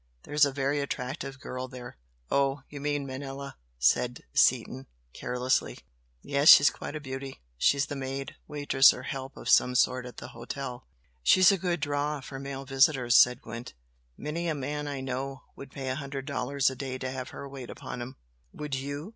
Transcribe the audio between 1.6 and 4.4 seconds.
there." "Oh, you mean Manella" said